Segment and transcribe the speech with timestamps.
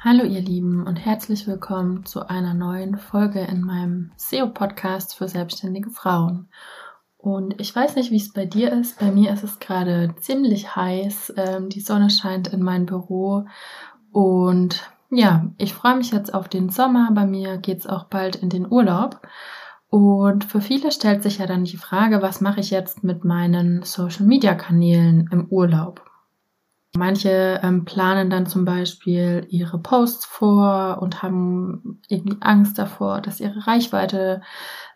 [0.00, 5.90] Hallo ihr Lieben und herzlich willkommen zu einer neuen Folge in meinem SEO-Podcast für selbstständige
[5.90, 6.46] Frauen.
[7.16, 9.00] Und ich weiß nicht, wie es bei dir ist.
[9.00, 11.34] Bei mir ist es gerade ziemlich heiß.
[11.36, 13.46] Ähm, die Sonne scheint in mein Büro.
[14.12, 17.10] Und ja, ich freue mich jetzt auf den Sommer.
[17.12, 19.20] Bei mir geht es auch bald in den Urlaub.
[19.90, 23.82] Und für viele stellt sich ja dann die Frage, was mache ich jetzt mit meinen
[23.82, 26.07] Social-Media-Kanälen im Urlaub?
[26.98, 33.38] Manche ähm, planen dann zum Beispiel ihre Posts vor und haben irgendwie Angst davor, dass
[33.38, 34.42] ihre Reichweite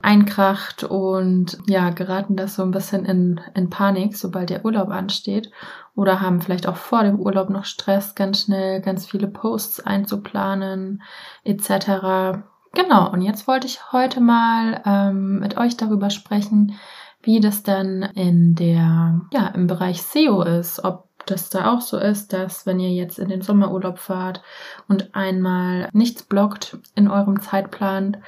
[0.00, 5.50] einkracht und ja, geraten das so ein bisschen in, in Panik, sobald der Urlaub ansteht.
[5.94, 11.02] Oder haben vielleicht auch vor dem Urlaub noch Stress, ganz schnell ganz viele Posts einzuplanen,
[11.44, 12.40] etc.
[12.72, 16.78] Genau, und jetzt wollte ich heute mal ähm, mit euch darüber sprechen,
[17.22, 21.98] wie das dann in der, ja, im Bereich SEO ist, ob das da auch so
[21.98, 24.42] ist, dass wenn ihr jetzt in den Sommerurlaub fahrt
[24.88, 28.18] und einmal nichts blockt in eurem Zeitplan,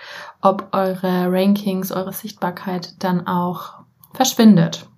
[0.40, 3.80] ob eure Rankings, eure Sichtbarkeit dann auch
[4.12, 4.88] verschwindet.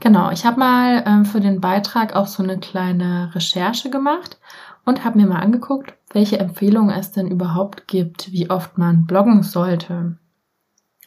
[0.00, 4.38] Genau, ich habe mal ähm, für den Beitrag auch so eine kleine Recherche gemacht
[4.84, 9.42] und habe mir mal angeguckt, welche Empfehlungen es denn überhaupt gibt, wie oft man bloggen
[9.42, 10.18] sollte.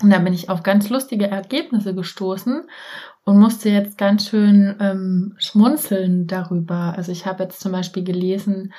[0.02, 2.64] Und da bin ich auf ganz lustige Ergebnisse gestoßen
[3.26, 6.94] und musste jetzt ganz schön ähm, schmunzeln darüber.
[6.96, 8.74] Also ich habe jetzt zum Beispiel gelesen,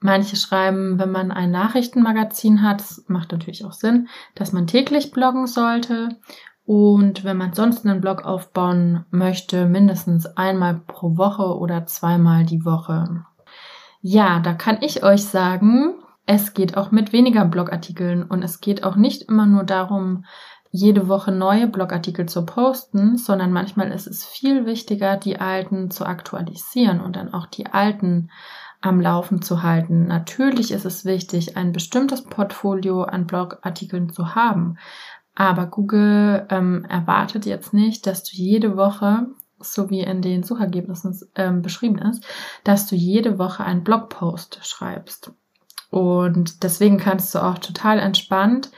[0.00, 5.46] manche schreiben, wenn man ein Nachrichtenmagazin hat, macht natürlich auch Sinn, dass man täglich bloggen
[5.46, 6.10] sollte.
[6.64, 12.66] Und wenn man sonst einen Blog aufbauen möchte, mindestens einmal pro Woche oder zweimal die
[12.66, 13.24] Woche.
[14.02, 15.94] Ja, da kann ich euch sagen,
[16.26, 20.26] es geht auch mit weniger Blogartikeln und es geht auch nicht immer nur darum,
[20.70, 26.04] jede Woche neue Blogartikel zu posten, sondern manchmal ist es viel wichtiger, die alten zu
[26.04, 28.30] aktualisieren und dann auch die alten
[28.80, 30.06] am Laufen zu halten.
[30.06, 34.78] Natürlich ist es wichtig, ein bestimmtes Portfolio an Blogartikeln zu haben,
[35.34, 39.28] aber Google ähm, erwartet jetzt nicht, dass du jede Woche,
[39.60, 42.24] so wie in den Suchergebnissen ähm, beschrieben ist,
[42.64, 45.32] dass du jede Woche einen Blogpost schreibst.
[45.90, 48.70] Und deswegen kannst du auch total entspannt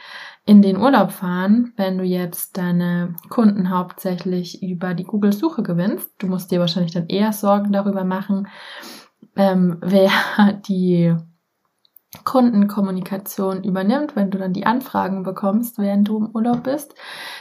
[0.51, 6.11] in den Urlaub fahren, wenn du jetzt deine Kunden hauptsächlich über die Google-Suche gewinnst.
[6.19, 8.49] Du musst dir wahrscheinlich dann eher Sorgen darüber machen,
[9.37, 10.11] ähm, wer
[10.67, 11.15] die
[12.25, 16.97] Kundenkommunikation übernimmt, wenn du dann die Anfragen bekommst, während du im Urlaub bist.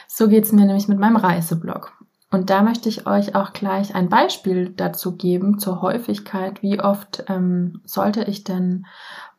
[0.07, 1.91] So geht's mir nämlich mit meinem Reiseblog.
[2.29, 6.61] Und da möchte ich euch auch gleich ein Beispiel dazu geben zur Häufigkeit.
[6.61, 8.85] Wie oft ähm, sollte ich denn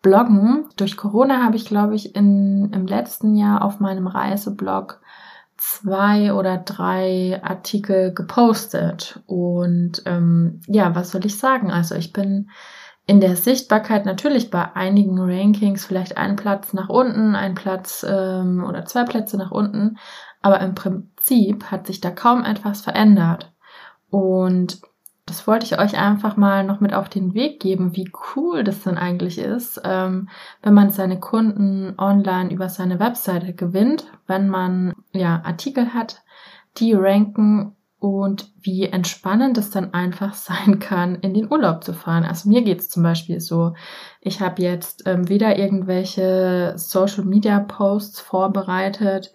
[0.03, 0.67] bloggen?
[0.77, 5.01] Durch Corona habe ich, glaube ich, in, im letzten Jahr auf meinem Reiseblog
[5.57, 9.21] zwei oder drei Artikel gepostet.
[9.27, 11.71] Und ähm, ja, was soll ich sagen?
[11.71, 12.49] Also ich bin
[13.07, 18.65] in der Sichtbarkeit natürlich bei einigen Rankings vielleicht einen Platz nach unten, ein Platz ähm,
[18.65, 19.99] oder zwei Plätze nach unten,
[20.43, 23.53] aber im Prinzip hat sich da kaum etwas verändert.
[24.11, 24.81] Und
[25.27, 28.83] das wollte ich euch einfach mal noch mit auf den Weg geben, wie cool das
[28.83, 30.29] denn eigentlich ist, ähm,
[30.63, 36.23] wenn man seine Kunden online über seine Webseite gewinnt, wenn man ja Artikel hat,
[36.79, 42.25] die ranken und wie entspannend es dann einfach sein kann, in den Urlaub zu fahren.
[42.25, 43.75] Also mir geht's zum Beispiel so,
[44.21, 49.33] ich habe jetzt ähm, weder irgendwelche Social-Media-Posts vorbereitet,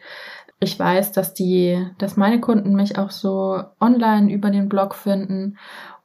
[0.66, 5.58] ich weiß, dass die, dass meine Kunden mich auch so online über den Blog finden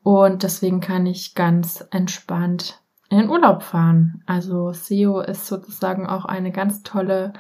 [0.03, 2.79] und deswegen kann ich ganz entspannt
[3.09, 4.23] in den Urlaub fahren.
[4.27, 7.33] Also SEO ist sozusagen auch eine ganz tolle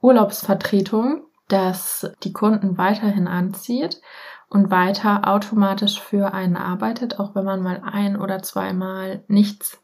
[0.00, 4.00] Urlaubsvertretung, dass die Kunden weiterhin anzieht
[4.48, 9.80] und weiter automatisch für einen arbeitet, auch wenn man mal ein oder zweimal nichts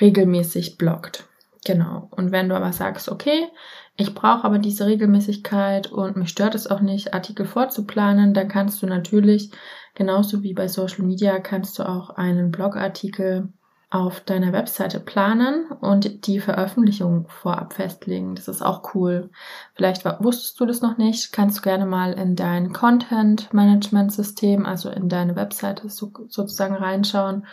[0.00, 1.24] regelmäßig blockt.
[1.64, 2.08] Genau.
[2.10, 3.48] Und wenn du aber sagst, okay,
[3.96, 8.82] ich brauche aber diese Regelmäßigkeit und mich stört es auch nicht, Artikel vorzuplanen, dann kannst
[8.82, 9.50] du natürlich,
[9.94, 13.52] genauso wie bei Social Media, kannst du auch einen Blogartikel
[13.92, 18.34] auf deiner Webseite planen und die Veröffentlichung vorab festlegen.
[18.34, 19.28] Das ist auch cool.
[19.74, 24.64] Vielleicht wusstest du das noch nicht, kannst du gerne mal in dein Content Management System,
[24.64, 27.44] also in deine Webseite so, sozusagen reinschauen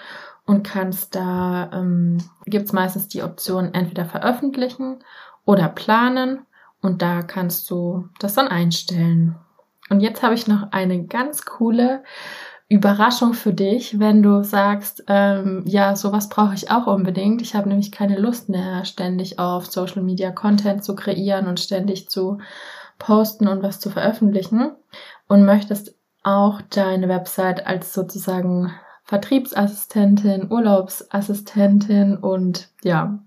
[0.46, 5.04] und kannst da, ähm, gibt meistens die Option entweder veröffentlichen
[5.50, 6.46] oder planen
[6.80, 9.36] und da kannst du das dann einstellen.
[9.90, 12.04] Und jetzt habe ich noch eine ganz coole
[12.68, 17.42] Überraschung für dich, wenn du sagst, ähm, ja, sowas brauche ich auch unbedingt.
[17.42, 22.10] Ich habe nämlich keine Lust mehr, ständig auf Social Media Content zu kreieren und ständig
[22.10, 22.38] zu
[23.00, 24.74] posten und was zu veröffentlichen
[25.28, 28.72] und möchtest auch deine Website als sozusagen
[29.04, 33.18] Vertriebsassistentin, Urlaubsassistentin und ja,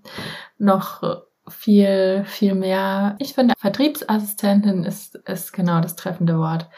[0.57, 1.03] noch
[1.47, 3.15] viel, viel mehr.
[3.19, 6.69] Ich finde, Vertriebsassistentin ist, ist genau das treffende Wort.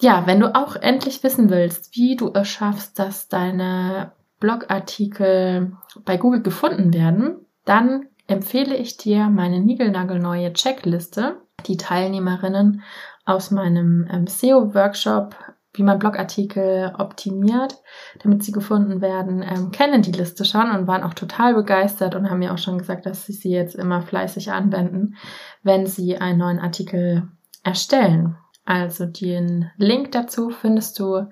[0.00, 6.16] Ja, wenn du auch endlich wissen willst, wie du es schaffst, dass deine Blogartikel bei
[6.16, 11.42] Google gefunden werden, dann empfehle ich dir meine niegelnagelneue Checkliste.
[11.66, 12.82] Die Teilnehmerinnen
[13.24, 15.36] aus meinem ähm, SEO-Workshop,
[15.74, 17.76] wie man Blogartikel optimiert,
[18.22, 22.28] damit sie gefunden werden, ähm, kennen die Liste schon und waren auch total begeistert und
[22.30, 25.16] haben mir auch schon gesagt, dass sie sie jetzt immer fleißig anwenden,
[25.62, 27.28] wenn sie einen neuen Artikel
[27.64, 28.36] erstellen.
[28.64, 31.26] Also den Link dazu findest du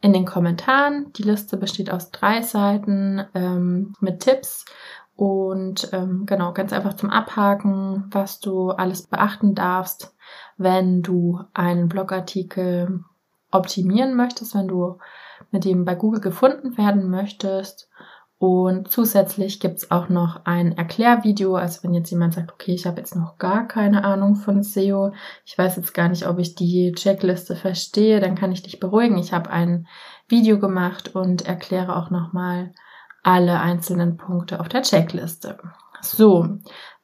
[0.00, 1.12] in den Kommentaren.
[1.14, 4.64] Die Liste besteht aus drei Seiten ähm, mit Tipps
[5.16, 10.14] und ähm, genau ganz einfach zum Abhaken, was du alles beachten darfst,
[10.56, 13.04] wenn du einen Blogartikel
[13.50, 14.98] optimieren möchtest, wenn du
[15.50, 17.90] mit dem bei Google gefunden werden möchtest
[18.40, 21.56] und zusätzlich gibt's auch noch ein Erklärvideo.
[21.56, 25.12] Also wenn jetzt jemand sagt, okay, ich habe jetzt noch gar keine Ahnung von SEO,
[25.44, 29.18] ich weiß jetzt gar nicht, ob ich die Checkliste verstehe, dann kann ich dich beruhigen.
[29.18, 29.86] Ich habe ein
[30.26, 32.72] Video gemacht und erkläre auch nochmal
[33.22, 35.58] alle einzelnen Punkte auf der Checkliste.
[36.00, 36.48] So,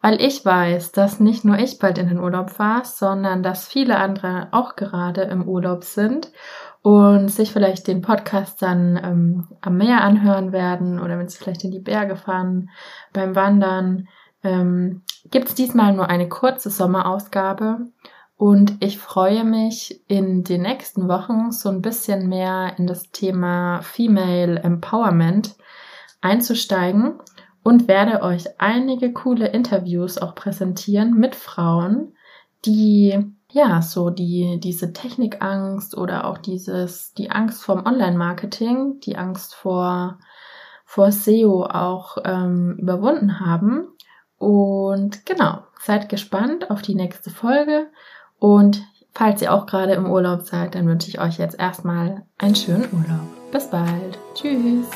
[0.06, 3.99] weil ich weiß, dass nicht nur ich bald in den Urlaub fahre, sondern dass viele
[3.99, 6.31] andere auch gerade im Urlaub sind
[6.82, 11.64] und sich vielleicht den Podcast dann ähm, am Meer anhören werden oder wenn sie vielleicht
[11.64, 12.70] in die Berge fahren
[13.12, 14.06] beim Wandern,
[14.44, 17.79] ähm, gibt es diesmal nur eine kurze Sommerausgabe
[18.37, 23.82] und ich freue mich in den nächsten Wochen so ein bisschen mehr in das Thema
[23.82, 25.56] Female Empowerment
[26.20, 27.19] einzusteigen
[27.66, 32.12] und werde euch einige coole Interviews auch präsentieren mit Frauen,
[32.64, 33.18] die
[33.50, 40.20] ja, so die, diese Technikangst oder auch dieses, die Angst vorm Online-Marketing, die Angst vor,
[40.84, 43.88] vor SEO auch ähm, überwunden haben.
[44.38, 47.88] Und genau, seid gespannt auf die nächste Folge.
[48.38, 52.54] Und falls ihr auch gerade im Urlaub seid, dann wünsche ich euch jetzt erstmal einen
[52.54, 53.50] schönen Urlaub.
[53.50, 54.20] Bis bald.
[54.34, 54.86] Tschüss.